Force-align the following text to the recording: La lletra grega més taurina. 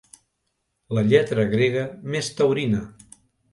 La 0.99 1.03
lletra 1.09 1.45
grega 1.53 1.85
més 2.17 2.33
taurina. 2.41 2.83